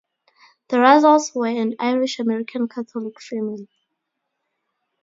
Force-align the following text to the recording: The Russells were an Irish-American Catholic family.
The 0.69 0.79
Russells 0.79 1.31
were 1.35 1.45
an 1.45 1.75
Irish-American 1.77 2.67
Catholic 2.69 3.21
family. 3.21 3.69